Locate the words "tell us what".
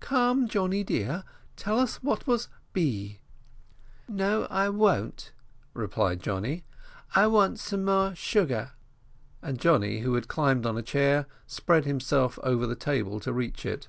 1.56-2.26